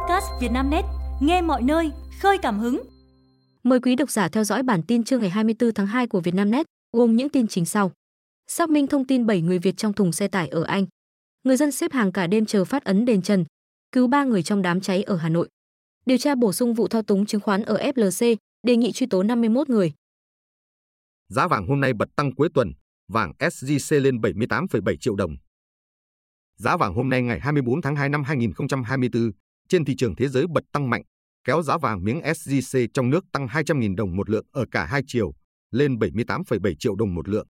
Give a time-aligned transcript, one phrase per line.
[0.00, 0.84] podcast Vietnamnet,
[1.20, 2.82] nghe mọi nơi, khơi cảm hứng.
[3.62, 6.66] Mời quý độc giả theo dõi bản tin trưa ngày 24 tháng 2 của Vietnamnet,
[6.92, 7.92] gồm những tin chính sau.
[8.46, 10.86] Xác minh thông tin 7 người Việt trong thùng xe tải ở Anh.
[11.44, 13.44] Người dân xếp hàng cả đêm chờ phát ấn đền trần.
[13.92, 15.48] Cứu 3 người trong đám cháy ở Hà Nội.
[16.06, 18.36] Điều tra bổ sung vụ thao túng chứng khoán ở FLC,
[18.66, 19.92] đề nghị truy tố 51 người.
[21.28, 22.72] Giá vàng hôm nay bật tăng cuối tuần,
[23.08, 25.36] vàng SJC lên 78,7 triệu đồng.
[26.56, 29.30] Giá vàng hôm nay ngày 24 tháng 2 năm 2024
[29.70, 31.02] trên thị trường thế giới bật tăng mạnh,
[31.44, 35.02] kéo giá vàng miếng SJC trong nước tăng 200.000 đồng một lượng ở cả hai
[35.06, 35.32] chiều,
[35.70, 37.46] lên 78,7 triệu đồng một lượng.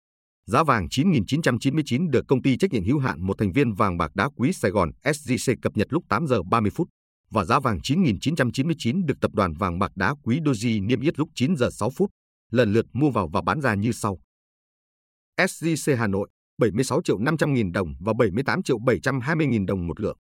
[0.47, 4.11] Giá vàng 9.999 được công ty trách nhiệm hữu hạn một thành viên vàng bạc
[4.15, 6.89] đá quý Sài Gòn SJC cập nhật lúc 8 giờ 30 phút
[7.31, 11.29] và giá vàng 9.999 được tập đoàn vàng bạc đá quý Doji niêm yết lúc
[11.35, 12.11] 9 giờ 6 phút,
[12.51, 14.19] lần lượt mua vào và bán ra như sau.
[15.37, 16.29] SJC Hà Nội
[16.59, 20.19] 76 triệu 500 nghìn đồng và 78 triệu 720 nghìn đồng một lượng.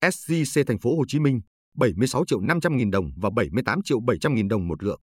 [0.00, 1.40] SJC Thành phố Hồ Chí Minh
[1.74, 5.00] 76 triệu 500 nghìn đồng và 78 triệu 700 nghìn đồng một lượng.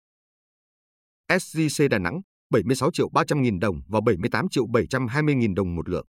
[1.30, 5.90] SJC Đà Nẵng 76 triệu 300 nghìn đồng và 78 triệu 720 nghìn đồng một
[5.90, 6.06] lượng.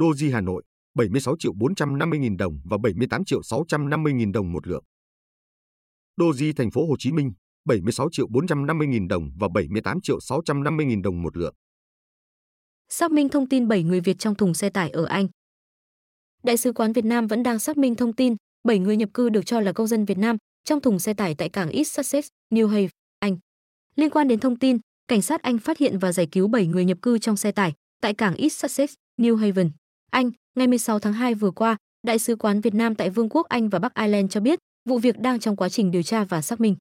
[0.00, 0.62] Doji Hà Nội
[0.94, 4.84] 76 triệu 450 nghìn đồng và 78 triệu 650 nghìn đồng một lượng.
[6.20, 7.32] Doji Thành phố Hồ Chí Minh
[7.64, 11.54] 76 triệu 450 nghìn đồng và 78 triệu 650 nghìn đồng một lượng.
[12.88, 15.28] Xác minh thông tin 7 người Việt trong thùng xe tải ở Anh.
[16.42, 18.36] Đại sứ quán Việt Nam vẫn đang xác minh thông tin
[18.68, 21.34] 7 người nhập cư được cho là công dân Việt Nam trong thùng xe tải
[21.34, 23.38] tại cảng East Sussex, New Haven, Anh.
[23.96, 26.84] Liên quan đến thông tin, cảnh sát Anh phát hiện và giải cứu 7 người
[26.84, 29.70] nhập cư trong xe tải tại cảng East Sussex, New Haven,
[30.10, 33.48] Anh, ngày 16 tháng 2 vừa qua, Đại sứ quán Việt Nam tại Vương quốc
[33.48, 34.58] Anh và Bắc Ireland cho biết
[34.88, 36.76] vụ việc đang trong quá trình điều tra và xác minh.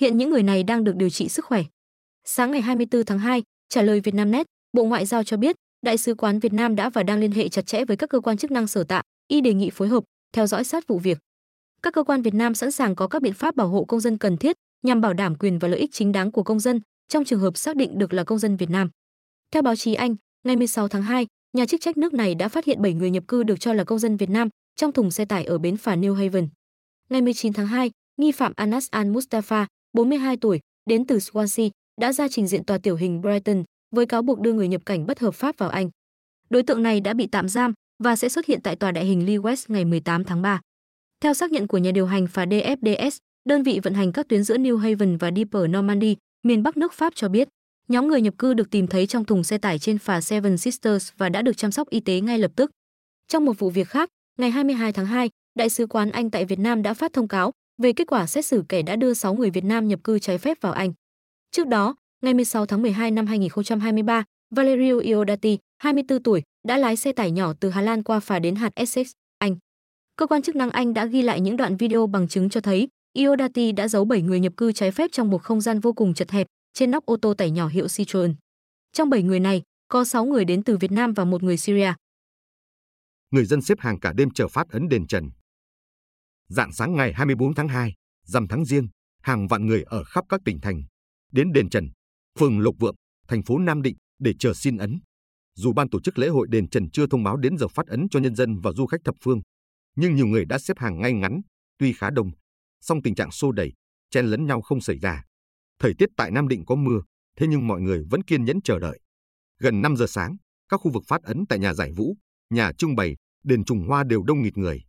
[0.00, 1.64] Hiện những người này đang được điều trị sức khỏe.
[2.24, 6.14] Sáng ngày 24 tháng 2, trả lời Vietnamnet, Bộ Ngoại giao cho biết, Đại sứ
[6.14, 8.50] quán Việt Nam đã và đang liên hệ chặt chẽ với các cơ quan chức
[8.50, 11.18] năng sở tại, y đề nghị phối hợp, theo dõi sát vụ việc.
[11.82, 14.18] Các cơ quan Việt Nam sẵn sàng có các biện pháp bảo hộ công dân
[14.18, 17.24] cần thiết nhằm bảo đảm quyền và lợi ích chính đáng của công dân trong
[17.24, 18.90] trường hợp xác định được là công dân Việt Nam.
[19.50, 20.16] Theo báo chí Anh,
[20.46, 23.24] ngày 16 tháng 2, nhà chức trách nước này đã phát hiện 7 người nhập
[23.28, 25.96] cư được cho là công dân Việt Nam trong thùng xe tải ở bến phà
[25.96, 26.48] New Haven.
[27.10, 30.60] Ngày 19 tháng 2, nghi phạm Anas Al Mustafa, 42 tuổi,
[30.90, 31.70] đến từ Swansea,
[32.00, 35.06] đã ra trình diện tòa tiểu hình Brighton với cáo buộc đưa người nhập cảnh
[35.06, 35.90] bất hợp pháp vào Anh.
[36.50, 39.26] Đối tượng này đã bị tạm giam và sẽ xuất hiện tại tòa đại hình
[39.26, 40.60] Lee West ngày 18 tháng 3.
[41.20, 44.42] Theo xác nhận của nhà điều hành phà DFDS, đơn vị vận hành các tuyến
[44.42, 47.48] giữa New Haven và Deeper Normandy, miền Bắc nước Pháp cho biết,
[47.88, 51.10] nhóm người nhập cư được tìm thấy trong thùng xe tải trên phà Seven Sisters
[51.16, 52.70] và đã được chăm sóc y tế ngay lập tức.
[53.28, 54.08] Trong một vụ việc khác,
[54.38, 57.52] ngày 22 tháng 2, Đại sứ quán Anh tại Việt Nam đã phát thông cáo
[57.82, 60.38] về kết quả xét xử kẻ đã đưa 6 người Việt Nam nhập cư trái
[60.38, 60.92] phép vào Anh.
[61.50, 67.12] Trước đó, ngày 16 tháng 12 năm 2023, Valerio Iodati, 24 tuổi, đã lái xe
[67.12, 69.56] tải nhỏ từ Hà Lan qua phà đến hạt Essex, Anh.
[70.16, 72.88] Cơ quan chức năng Anh đã ghi lại những đoạn video bằng chứng cho thấy
[73.12, 76.14] Iodati đã giấu 7 người nhập cư trái phép trong một không gian vô cùng
[76.14, 78.34] chật hẹp trên nóc ô tô tải nhỏ hiệu Citroen.
[78.92, 81.92] Trong 7 người này, có 6 người đến từ Việt Nam và một người Syria.
[83.30, 85.30] Người dân xếp hàng cả đêm chờ phát ấn đền Trần.
[86.48, 87.94] Dạng sáng ngày 24 tháng 2,
[88.26, 88.88] rằm tháng riêng,
[89.22, 90.82] hàng vạn người ở khắp các tỉnh thành
[91.32, 91.88] đến đền Trần,
[92.38, 92.94] phường Lộc Vượng,
[93.28, 95.00] thành phố Nam Định để chờ xin ấn.
[95.54, 98.08] Dù ban tổ chức lễ hội đền Trần chưa thông báo đến giờ phát ấn
[98.10, 99.40] cho nhân dân và du khách thập phương,
[99.96, 101.40] nhưng nhiều người đã xếp hàng ngay ngắn,
[101.78, 102.30] tuy khá đông,
[102.80, 103.72] song tình trạng xô đẩy,
[104.10, 105.22] chen lấn nhau không xảy ra.
[105.78, 107.00] Thời tiết tại Nam Định có mưa,
[107.36, 109.00] thế nhưng mọi người vẫn kiên nhẫn chờ đợi.
[109.60, 110.36] Gần 5 giờ sáng,
[110.68, 112.16] các khu vực phát ấn tại nhà giải vũ,
[112.50, 114.82] nhà trưng bày, đền trùng hoa đều đông nghịt người.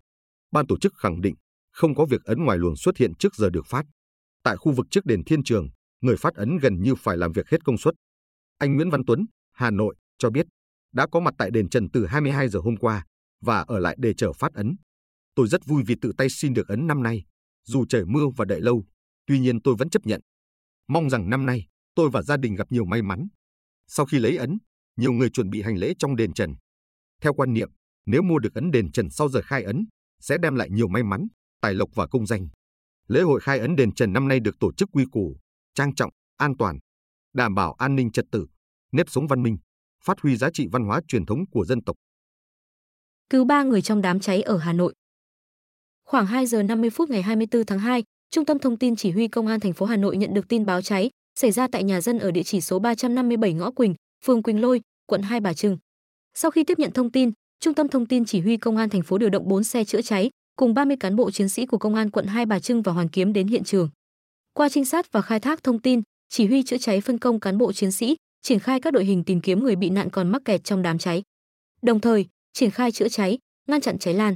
[0.52, 1.36] Ban tổ chức khẳng định
[1.72, 3.86] không có việc ấn ngoài luồng xuất hiện trước giờ được phát.
[4.44, 5.70] Tại khu vực trước đền Thiên Trường,
[6.03, 7.94] người phát ấn gần như phải làm việc hết công suất.
[8.58, 10.46] Anh Nguyễn Văn Tuấn, Hà Nội, cho biết
[10.94, 13.06] đã có mặt tại đền Trần từ 22 giờ hôm qua
[13.41, 14.75] và ở lại để chờ phát ấn.
[15.36, 17.24] Tôi rất vui vì tự tay xin được ấn năm nay,
[17.66, 18.86] dù trời mưa và đợi lâu,
[19.25, 20.22] tuy nhiên tôi vẫn chấp nhận.
[20.88, 23.28] Mong rằng năm nay, tôi và gia đình gặp nhiều may mắn.
[23.88, 24.58] Sau khi lấy ấn,
[24.97, 26.53] nhiều người chuẩn bị hành lễ trong đền Trần.
[27.22, 27.69] Theo quan niệm,
[28.06, 29.86] nếu mua được ấn đền Trần sau giờ khai ấn,
[30.19, 31.28] sẽ đem lại nhiều may mắn,
[31.62, 32.48] tài lộc và công danh.
[33.07, 35.38] Lễ hội khai ấn đền Trần năm nay được tổ chức quy củ,
[35.75, 36.78] trang trọng, an toàn,
[37.34, 38.46] đảm bảo an ninh trật tự,
[38.92, 39.58] nếp sống văn minh,
[40.04, 41.96] phát huy giá trị văn hóa truyền thống của dân tộc.
[43.30, 44.94] Cứu ba người trong đám cháy ở Hà Nội.
[46.06, 49.28] Khoảng 2 giờ 50 phút ngày 24 tháng 2, Trung tâm Thông tin Chỉ huy
[49.28, 51.10] Công an thành phố Hà Nội nhận được tin báo cháy
[51.40, 53.96] xảy ra tại nhà dân ở địa chỉ số 357 ngõ Quỳnh,
[54.26, 55.78] phường Quỳnh Lôi, quận Hai Bà Trưng.
[56.34, 59.02] Sau khi tiếp nhận thông tin, Trung tâm Thông tin Chỉ huy Công an thành
[59.02, 61.96] phố điều động 4 xe chữa cháy cùng 30 cán bộ chiến sĩ của Công
[61.96, 63.90] an quận Hai Bà Trưng và Hoàn Kiếm đến hiện trường.
[64.54, 67.58] Qua trinh sát và khai thác thông tin, chỉ huy chữa cháy phân công cán
[67.58, 70.42] bộ chiến sĩ triển khai các đội hình tìm kiếm người bị nạn còn mắc
[70.46, 71.24] kẹt trong đám cháy.
[71.82, 74.36] Đồng thời, triển khai chữa cháy, ngăn chặn cháy lan.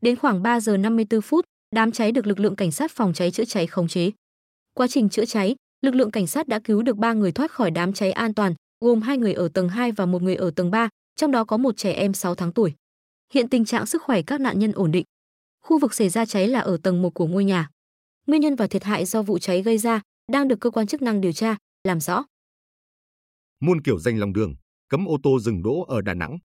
[0.00, 3.30] Đến khoảng 3 giờ 54 phút, đám cháy được lực lượng cảnh sát phòng cháy
[3.30, 4.10] chữa cháy khống chế.
[4.74, 7.70] Quá trình chữa cháy, lực lượng cảnh sát đã cứu được 3 người thoát khỏi
[7.70, 10.70] đám cháy an toàn, gồm hai người ở tầng 2 và một người ở tầng
[10.70, 12.74] 3, trong đó có một trẻ em 6 tháng tuổi.
[13.32, 15.04] Hiện tình trạng sức khỏe các nạn nhân ổn định.
[15.62, 17.70] Khu vực xảy ra cháy là ở tầng 1 của ngôi nhà.
[18.26, 20.02] Nguyên nhân và thiệt hại do vụ cháy gây ra
[20.32, 22.24] đang được cơ quan chức năng điều tra, làm rõ.
[23.60, 24.54] Muôn kiểu danh lòng đường,
[24.88, 26.38] cấm ô tô dừng đỗ ở Đà Nẵng.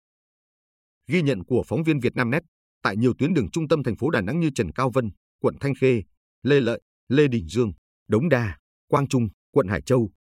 [1.07, 2.44] Ghi nhận của phóng viên Vietnamnet,
[2.81, 5.56] tại nhiều tuyến đường trung tâm thành phố Đà Nẵng như Trần Cao Vân, quận
[5.60, 6.01] Thanh Khê,
[6.44, 7.72] Lê Lợi, Lê Đình Dương,
[8.07, 8.57] Đống Đa,
[8.88, 10.12] Quang Trung, quận Hải Châu,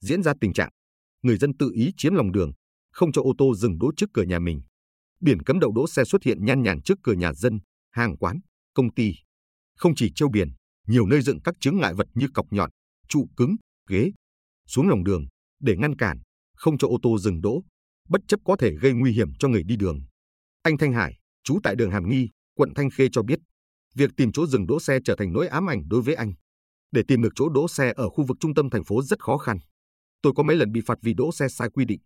[0.00, 0.70] diễn ra tình trạng
[1.22, 2.52] người dân tự ý chiếm lòng đường,
[2.92, 4.62] không cho ô tô dừng đỗ trước cửa nhà mình.
[5.20, 7.60] Biển cấm đậu đỗ xe xuất hiện nhan nhản trước cửa nhà dân,
[7.90, 8.40] hàng quán,
[8.74, 9.14] công ty.
[9.76, 10.48] Không chỉ treo biển,
[10.86, 12.70] nhiều nơi dựng các chướng ngại vật như cọc nhọn,
[13.08, 13.56] trụ cứng,
[13.88, 14.12] ghế
[14.66, 15.24] xuống lòng đường
[15.60, 16.18] để ngăn cản,
[16.56, 17.62] không cho ô tô dừng đỗ,
[18.08, 19.98] bất chấp có thể gây nguy hiểm cho người đi đường.
[20.62, 23.38] Anh Thanh Hải, trú tại đường Hàm Nghi, quận Thanh Khê cho biết,
[23.94, 26.32] việc tìm chỗ dừng đỗ xe trở thành nỗi ám ảnh đối với anh.
[26.90, 29.38] Để tìm được chỗ đỗ xe ở khu vực trung tâm thành phố rất khó
[29.38, 29.58] khăn.
[30.22, 32.00] Tôi có mấy lần bị phạt vì đỗ xe sai quy định.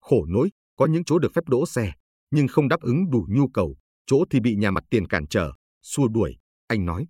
[0.00, 1.92] Khổ nỗi, có những chỗ được phép đỗ xe,
[2.30, 3.76] nhưng không đáp ứng đủ nhu cầu,
[4.06, 5.52] chỗ thì bị nhà mặt tiền cản trở,
[5.82, 6.36] xua đuổi,
[6.66, 7.06] anh nói.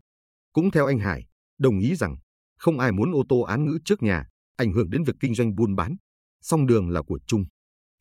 [0.56, 1.26] Cũng theo anh Hải,
[1.58, 2.16] đồng ý rằng
[2.58, 4.26] không ai muốn ô tô án ngữ trước nhà,
[4.56, 5.96] ảnh hưởng đến việc kinh doanh buôn bán.
[6.40, 7.44] Song đường là của chung.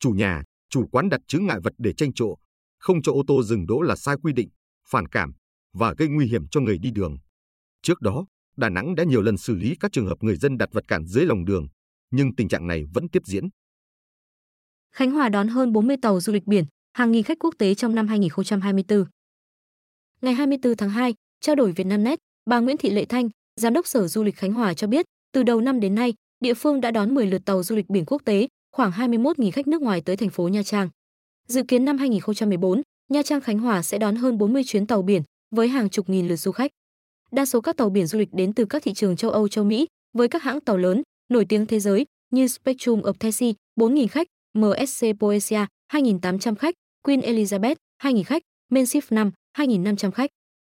[0.00, 2.36] Chủ nhà, chủ quán đặt chướng ngại vật để tranh chỗ,
[2.78, 4.48] không cho ô tô dừng đỗ là sai quy định,
[4.88, 5.32] phản cảm
[5.72, 7.16] và gây nguy hiểm cho người đi đường.
[7.82, 8.26] Trước đó,
[8.56, 11.06] Đà Nẵng đã nhiều lần xử lý các trường hợp người dân đặt vật cản
[11.06, 11.66] dưới lòng đường,
[12.10, 13.48] nhưng tình trạng này vẫn tiếp diễn.
[14.92, 17.94] Khánh Hòa đón hơn 40 tàu du lịch biển, hàng nghìn khách quốc tế trong
[17.94, 19.04] năm 2024.
[20.20, 22.18] Ngày 24 tháng 2, trao đổi Vietnamnet,
[22.50, 23.28] bà Nguyễn Thị Lệ Thanh,
[23.60, 26.54] Giám đốc Sở Du lịch Khánh Hòa cho biết, từ đầu năm đến nay, địa
[26.54, 29.82] phương đã đón 10 lượt tàu du lịch biển quốc tế, khoảng 21.000 khách nước
[29.82, 30.88] ngoài tới thành phố Nha Trang.
[31.48, 35.22] Dự kiến năm 2014, Nha Trang Khánh Hòa sẽ đón hơn 40 chuyến tàu biển
[35.50, 36.70] với hàng chục nghìn lượt du khách.
[37.32, 39.64] Đa số các tàu biển du lịch đến từ các thị trường châu Âu, châu
[39.64, 44.06] Mỹ với các hãng tàu lớn nổi tiếng thế giới như Spectrum of Taxi 4.000
[44.08, 50.30] khách, MSC Poesia 2.800 khách, Queen Elizabeth 2.000 khách, Menship 5 2.500 khách.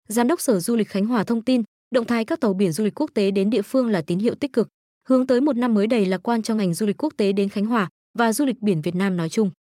[0.08, 2.84] Giám đốc Sở Du lịch Khánh Hòa thông tin, động thái các tàu biển du
[2.84, 4.68] lịch quốc tế đến địa phương là tín hiệu tích cực,
[5.08, 7.50] hướng tới một năm mới đầy lạc quan cho ngành du lịch quốc tế đến
[7.50, 9.52] Khánh Hòa và du lịch biển Việt Nam nói chung.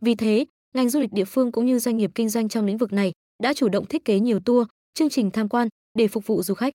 [0.00, 2.78] Vì thế, ngành du lịch địa phương cũng như doanh nghiệp kinh doanh trong lĩnh
[2.78, 3.12] vực này
[3.42, 6.54] đã chủ động thiết kế nhiều tour, chương trình tham quan để phục vụ du
[6.54, 6.72] khách.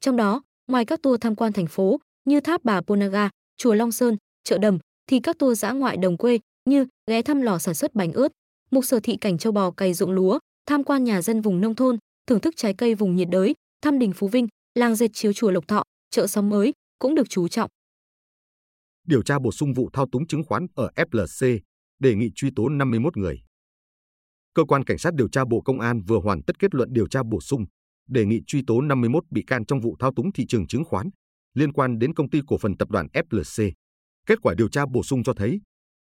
[0.00, 3.92] Trong đó, ngoài các tour tham quan thành phố như tháp Bà Ponaga, chùa Long
[3.92, 7.74] Sơn, chợ Đầm, thì các tour dã ngoại đồng quê như ghé thăm lò sản
[7.74, 8.32] xuất bánh ướt,
[8.70, 11.74] mục sở thị cảnh châu bò cày ruộng lúa, tham quan nhà dân vùng nông
[11.74, 15.32] thôn, thưởng thức trái cây vùng nhiệt đới, thăm đình Phú Vinh, làng dệt chiếu
[15.32, 17.70] chùa Lộc Thọ, chợ xóm mới cũng được chú trọng.
[19.06, 21.58] Điều tra bổ sung vụ thao túng chứng khoán ở FLC,
[21.98, 23.40] đề nghị truy tố 51 người.
[24.54, 27.08] Cơ quan Cảnh sát điều tra Bộ Công an vừa hoàn tất kết luận điều
[27.08, 27.64] tra bổ sung,
[28.08, 31.10] đề nghị truy tố 51 bị can trong vụ thao túng thị trường chứng khoán
[31.54, 33.72] liên quan đến công ty cổ phần tập đoàn FLC.
[34.26, 35.60] Kết quả điều tra bổ sung cho thấy,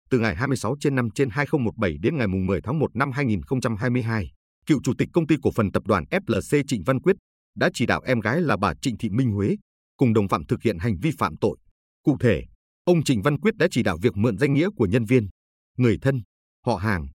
[0.09, 4.31] từ ngày 26 trên 5 trên 2017 đến ngày 10 tháng 1 năm 2022,
[4.69, 7.15] cựu chủ tịch công ty cổ phần tập đoàn FLC Trịnh Văn Quyết
[7.55, 9.55] đã chỉ đạo em gái là bà Trịnh Thị Minh Huế
[9.97, 11.57] cùng đồng phạm thực hiện hành vi phạm tội.
[12.03, 12.43] Cụ thể,
[12.83, 15.27] ông Trịnh Văn Quyết đã chỉ đạo việc mượn danh nghĩa của nhân viên,
[15.77, 16.21] người thân,
[16.65, 17.07] họ hàng,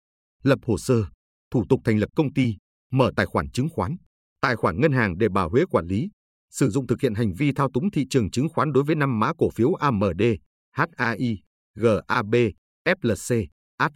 [0.43, 1.05] lập hồ sơ,
[1.51, 2.55] thủ tục thành lập công ty,
[2.91, 3.95] mở tài khoản chứng khoán,
[4.41, 6.09] tài khoản ngân hàng để bà Huế quản lý,
[6.51, 9.19] sử dụng thực hiện hành vi thao túng thị trường chứng khoán đối với năm
[9.19, 10.21] mã cổ phiếu AMD,
[10.71, 11.37] HAI,
[11.75, 12.35] GAB,
[12.85, 13.45] FLC,
[13.77, 13.91] AT.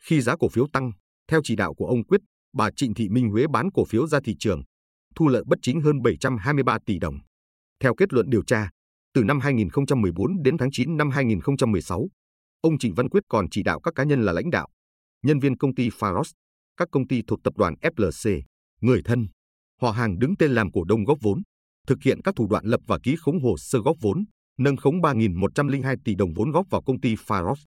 [0.00, 0.92] Khi giá cổ phiếu tăng,
[1.28, 2.20] theo chỉ đạo của ông Quyết,
[2.56, 4.62] bà Trịnh Thị Minh Huế bán cổ phiếu ra thị trường,
[5.14, 7.18] thu lợi bất chính hơn 723 tỷ đồng.
[7.80, 8.70] Theo kết luận điều tra,
[9.14, 12.08] từ năm 2014 đến tháng 9 năm 2016,
[12.60, 14.68] ông Trịnh Văn Quyết còn chỉ đạo các cá nhân là lãnh đạo,
[15.22, 16.32] nhân viên công ty Faros
[16.76, 18.42] các công ty thuộc tập đoàn FLC,
[18.80, 19.26] người thân,
[19.80, 21.42] họ hàng đứng tên làm cổ đông góp vốn,
[21.86, 24.24] thực hiện các thủ đoạn lập và ký khống hồ sơ góp vốn,
[24.58, 27.64] nâng khống 3.102 tỷ đồng vốn góp vào công ty Faros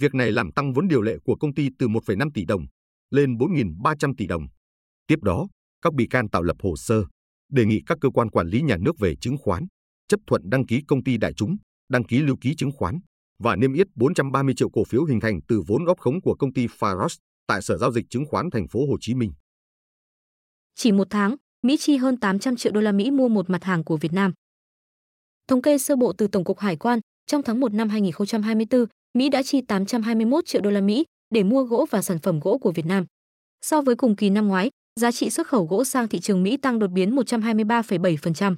[0.00, 2.66] Việc này làm tăng vốn điều lệ của công ty từ 1,5 tỷ đồng
[3.10, 4.46] lên 4.300 tỷ đồng.
[5.06, 5.48] Tiếp đó,
[5.82, 7.04] các bị can tạo lập hồ sơ,
[7.52, 9.66] đề nghị các cơ quan quản lý nhà nước về chứng khoán,
[10.08, 11.56] chấp thuận đăng ký công ty đại chúng,
[11.88, 12.98] đăng ký lưu ký chứng khoán
[13.38, 16.52] và niêm yết 430 triệu cổ phiếu hình thành từ vốn góp khống của công
[16.52, 19.32] ty Faros tại Sở giao dịch chứng khoán thành phố Hồ Chí Minh.
[20.74, 23.84] Chỉ một tháng, Mỹ chi hơn 800 triệu đô la Mỹ mua một mặt hàng
[23.84, 24.32] của Việt Nam.
[25.48, 28.84] Thống kê sơ bộ từ Tổng cục Hải quan, trong tháng 1 năm 2024,
[29.18, 32.58] Mỹ đã chi 821 triệu đô la Mỹ để mua gỗ và sản phẩm gỗ
[32.58, 33.04] của Việt Nam.
[33.62, 34.70] So với cùng kỳ năm ngoái,
[35.00, 38.56] giá trị xuất khẩu gỗ sang thị trường Mỹ tăng đột biến 123,7%.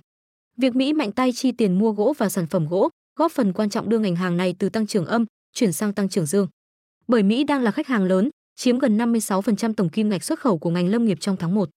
[0.57, 3.71] Việc Mỹ mạnh tay chi tiền mua gỗ và sản phẩm gỗ góp phần quan
[3.71, 6.49] trọng đưa ngành hàng này từ tăng trưởng âm chuyển sang tăng trưởng dương.
[7.09, 10.59] Bởi Mỹ đang là khách hàng lớn, chiếm gần 56% tổng kim ngạch xuất khẩu
[10.59, 11.71] của ngành lâm nghiệp trong tháng 1.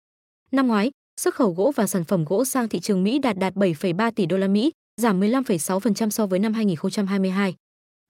[0.52, 3.54] Năm ngoái, xuất khẩu gỗ và sản phẩm gỗ sang thị trường Mỹ đạt đạt
[3.54, 4.70] 7,3 tỷ đô la Mỹ,
[5.00, 7.54] giảm 15,6% so với năm 2022.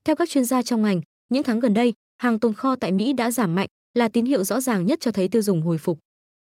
[0.04, 3.12] Theo các chuyên gia trong ngành, những tháng gần đây, hàng tồn kho tại Mỹ
[3.12, 5.98] đã giảm mạnh, là tín hiệu rõ ràng nhất cho thấy tiêu dùng hồi phục.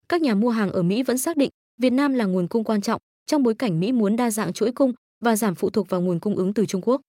[0.09, 1.49] Các nhà mua hàng ở Mỹ vẫn xác định
[1.79, 4.71] Việt Nam là nguồn cung quan trọng trong bối cảnh Mỹ muốn đa dạng chuỗi
[4.71, 7.01] cung và giảm phụ thuộc vào nguồn cung ứng từ Trung Quốc.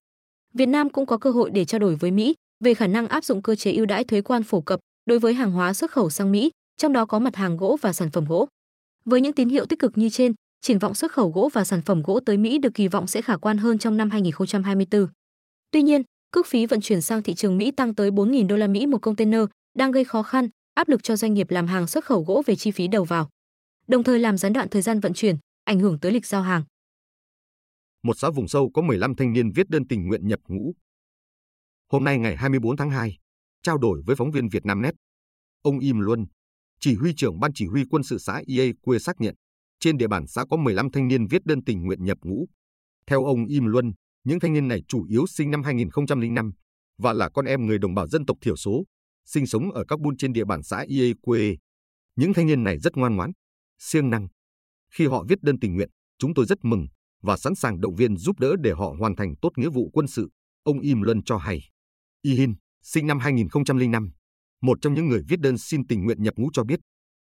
[0.53, 3.23] Việt Nam cũng có cơ hội để trao đổi với Mỹ về khả năng áp
[3.23, 6.09] dụng cơ chế ưu đãi thuế quan phổ cập đối với hàng hóa xuất khẩu
[6.09, 8.47] sang Mỹ, trong đó có mặt hàng gỗ và sản phẩm gỗ.
[9.05, 11.81] Với những tín hiệu tích cực như trên, triển vọng xuất khẩu gỗ và sản
[11.81, 15.07] phẩm gỗ tới Mỹ được kỳ vọng sẽ khả quan hơn trong năm 2024.
[15.71, 18.67] Tuy nhiên, cước phí vận chuyển sang thị trường Mỹ tăng tới 4.000 đô la
[18.67, 19.41] Mỹ một container
[19.77, 22.55] đang gây khó khăn, áp lực cho doanh nghiệp làm hàng xuất khẩu gỗ về
[22.55, 23.29] chi phí đầu vào.
[23.87, 26.63] Đồng thời làm gián đoạn thời gian vận chuyển, ảnh hưởng tới lịch giao hàng.
[28.03, 30.73] Một xã vùng sâu có 15 thanh niên viết đơn tình nguyện nhập ngũ.
[31.91, 33.17] Hôm nay ngày 24 tháng 2,
[33.63, 34.93] trao đổi với phóng viên Việt Nam Net,
[35.61, 36.25] ông Im Luân,
[36.79, 39.35] chỉ huy trưởng ban chỉ huy quân sự xã Ea quê xác nhận,
[39.79, 42.45] trên địa bàn xã có 15 thanh niên viết đơn tình nguyện nhập ngũ.
[43.07, 46.51] Theo ông Im Luân, những thanh niên này chủ yếu sinh năm 2005
[46.97, 48.83] và là con em người đồng bào dân tộc thiểu số,
[49.25, 51.57] sinh sống ở các buôn trên địa bàn xã Ie quê.
[52.15, 53.31] Những thanh niên này rất ngoan ngoãn,
[53.79, 54.27] siêng năng.
[54.93, 56.87] Khi họ viết đơn tình nguyện, chúng tôi rất mừng
[57.21, 60.07] và sẵn sàng động viên giúp đỡ để họ hoàn thành tốt nghĩa vụ quân
[60.07, 60.29] sự,
[60.63, 61.59] ông Im Luân cho hay.
[62.21, 62.53] Y Hin,
[62.83, 64.11] sinh năm 2005,
[64.61, 66.79] một trong những người viết đơn xin tình nguyện nhập ngũ cho biết,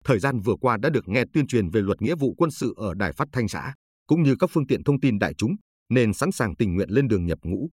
[0.04, 2.74] thời gian vừa qua đã được nghe tuyên truyền về luật nghĩa vụ quân sự
[2.76, 3.74] ở đài phát thanh xã,
[4.06, 5.56] cũng như các phương tiện thông tin đại chúng,
[5.88, 7.70] nên sẵn sàng tình nguyện lên đường nhập ngũ.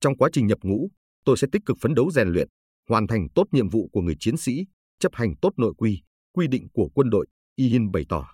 [0.00, 0.88] Trong quá trình nhập ngũ,
[1.24, 2.48] tôi sẽ tích cực phấn đấu rèn luyện,
[2.88, 4.64] hoàn thành tốt nhiệm vụ của người chiến sĩ,
[4.98, 8.28] chấp hành tốt nội quy, quy định của quân đội, Y Hin bày tỏ.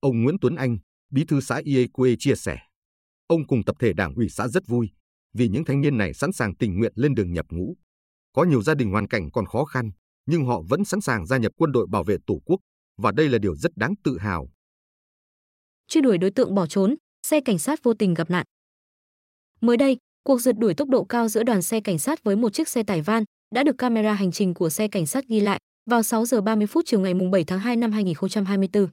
[0.00, 0.78] Ông Nguyễn Tuấn Anh,
[1.10, 2.58] bí thư xã Iekue chia sẻ.
[3.26, 4.90] Ông cùng tập thể đảng ủy xã rất vui
[5.34, 7.76] vì những thanh niên này sẵn sàng tình nguyện lên đường nhập ngũ.
[8.32, 9.90] Có nhiều gia đình hoàn cảnh còn khó khăn,
[10.26, 12.60] nhưng họ vẫn sẵn sàng gia nhập quân đội bảo vệ Tổ quốc,
[12.96, 14.48] và đây là điều rất đáng tự hào.
[15.88, 16.94] Truy đuổi đối tượng bỏ trốn,
[17.26, 18.44] xe cảnh sát vô tình gặp nạn.
[19.60, 22.52] Mới đây, cuộc rượt đuổi tốc độ cao giữa đoàn xe cảnh sát với một
[22.52, 23.24] chiếc xe tải van
[23.54, 25.58] đã được camera hành trình của xe cảnh sát ghi lại
[25.90, 28.88] vào 6 giờ 30 phút chiều ngày 7 tháng 2 năm 2024.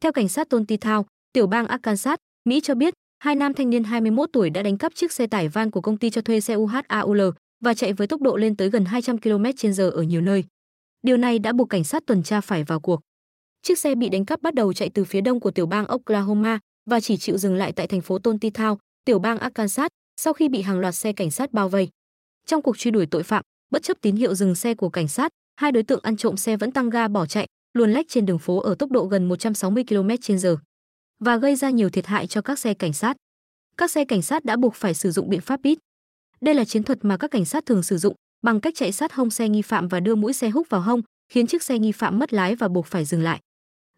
[0.00, 3.84] Theo cảnh sát Tôn Thao, tiểu bang Arkansas, Mỹ cho biết, hai nam thanh niên
[3.84, 6.54] 21 tuổi đã đánh cắp chiếc xe tải van của công ty cho thuê xe
[6.54, 7.20] UHAUL
[7.64, 10.44] và chạy với tốc độ lên tới gần 200 km/h ở nhiều nơi.
[11.02, 13.00] Điều này đã buộc cảnh sát tuần tra phải vào cuộc.
[13.62, 16.58] Chiếc xe bị đánh cắp bắt đầu chạy từ phía đông của tiểu bang Oklahoma
[16.90, 19.88] và chỉ chịu dừng lại tại thành phố Tôn Thao, tiểu bang Arkansas,
[20.20, 21.88] sau khi bị hàng loạt xe cảnh sát bao vây.
[22.46, 25.32] Trong cuộc truy đuổi tội phạm, bất chấp tín hiệu dừng xe của cảnh sát,
[25.56, 28.38] hai đối tượng ăn trộm xe vẫn tăng ga bỏ chạy, luồn lách trên đường
[28.38, 30.56] phố ở tốc độ gần 160 km/h
[31.24, 33.16] và gây ra nhiều thiệt hại cho các xe cảnh sát.
[33.76, 35.78] Các xe cảnh sát đã buộc phải sử dụng biện pháp bít.
[36.40, 39.12] Đây là chiến thuật mà các cảnh sát thường sử dụng bằng cách chạy sát
[39.12, 41.92] hông xe nghi phạm và đưa mũi xe húc vào hông, khiến chiếc xe nghi
[41.92, 43.40] phạm mất lái và buộc phải dừng lại.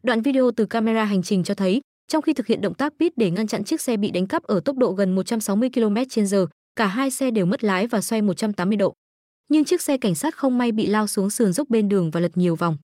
[0.03, 3.13] Đoạn video từ camera hành trình cho thấy, trong khi thực hiện động tác pit
[3.17, 6.47] để ngăn chặn chiếc xe bị đánh cắp ở tốc độ gần 160 km/h,
[6.77, 8.95] cả hai xe đều mất lái và xoay 180 độ.
[9.49, 12.21] Nhưng chiếc xe cảnh sát không may bị lao xuống sườn dốc bên đường và
[12.21, 12.77] lật nhiều vòng.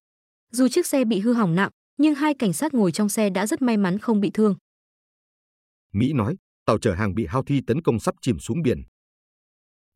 [0.53, 3.47] Dù chiếc xe bị hư hỏng nặng, nhưng hai cảnh sát ngồi trong xe đã
[3.47, 4.55] rất may mắn không bị thương.
[5.93, 6.37] Mỹ nói,
[6.67, 8.83] tàu chở hàng bị Houthi tấn công sắp chìm xuống biển.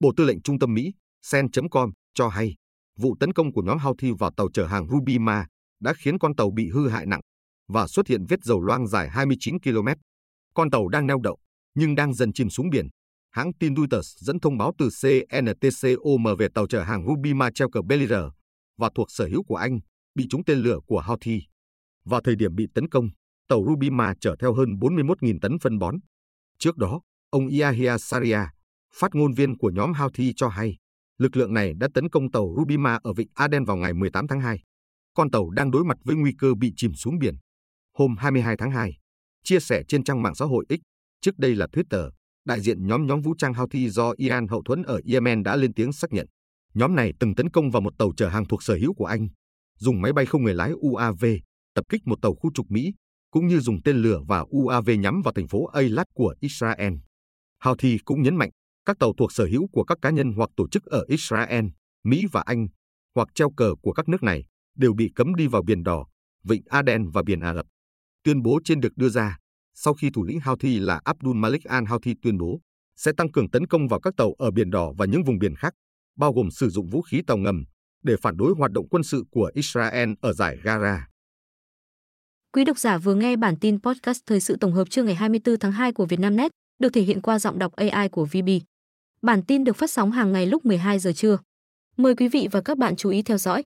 [0.01, 2.55] Bộ Tư lệnh Trung tâm Mỹ, sen.com, cho hay,
[2.99, 5.47] vụ tấn công của nhóm Houthi vào tàu chở hàng Rubima
[5.81, 7.21] đã khiến con tàu bị hư hại nặng
[7.69, 9.89] và xuất hiện vết dầu loang dài 29 km.
[10.55, 11.39] Con tàu đang neo đậu,
[11.75, 12.89] nhưng đang dần chìm xuống biển.
[13.31, 17.71] Hãng tin Reuters dẫn thông báo từ CNTCOM về tàu chở hàng Ruby Ma treo
[17.71, 17.81] cờ
[18.79, 19.79] và thuộc sở hữu của Anh,
[20.15, 21.41] bị trúng tên lửa của Houthi.
[22.05, 23.09] Vào thời điểm bị tấn công,
[23.49, 25.97] tàu Rubima chở theo hơn 41.000 tấn phân bón.
[26.59, 28.41] Trước đó, ông Yahya Saria,
[28.95, 30.77] phát ngôn viên của nhóm Houthi cho hay,
[31.19, 34.41] lực lượng này đã tấn công tàu Rubima ở vịnh Aden vào ngày 18 tháng
[34.41, 34.63] 2.
[35.15, 37.35] Con tàu đang đối mặt với nguy cơ bị chìm xuống biển.
[37.99, 38.99] Hôm 22 tháng 2,
[39.45, 40.81] chia sẻ trên trang mạng xã hội X,
[41.21, 42.11] trước đây là Twitter,
[42.45, 45.75] đại diện nhóm nhóm vũ trang Houthi do Iran hậu thuẫn ở Yemen đã lên
[45.75, 46.27] tiếng xác nhận.
[46.75, 49.29] Nhóm này từng tấn công vào một tàu chở hàng thuộc sở hữu của Anh,
[49.79, 51.25] dùng máy bay không người lái UAV
[51.75, 52.93] tập kích một tàu khu trục Mỹ,
[53.31, 56.93] cũng như dùng tên lửa và UAV nhắm vào thành phố Eilat của Israel.
[57.65, 58.51] Houthi cũng nhấn mạnh,
[58.85, 61.65] các tàu thuộc sở hữu của các cá nhân hoặc tổ chức ở Israel,
[62.05, 62.67] Mỹ và Anh,
[63.15, 64.45] hoặc treo cờ của các nước này,
[64.77, 66.07] đều bị cấm đi vào Biển Đỏ,
[66.45, 67.67] Vịnh Aden và Biển Ả Rập.
[68.25, 69.39] Tuyên bố trên được đưa ra
[69.75, 72.61] sau khi thủ lĩnh Houthi là Abdul Malik al-Houthi tuyên bố
[72.97, 75.55] sẽ tăng cường tấn công vào các tàu ở Biển Đỏ và những vùng biển
[75.57, 75.75] khác,
[76.17, 77.65] bao gồm sử dụng vũ khí tàu ngầm
[78.03, 80.99] để phản đối hoạt động quân sự của Israel ở giải Gaza.
[82.53, 85.59] Quý độc giả vừa nghe bản tin podcast thời sự tổng hợp trưa ngày 24
[85.59, 88.49] tháng 2 của Vietnamnet, được thể hiện qua giọng đọc AI của VB.
[89.23, 91.39] Bản tin được phát sóng hàng ngày lúc 12 giờ trưa.
[91.97, 93.63] Mời quý vị và các bạn chú ý theo dõi.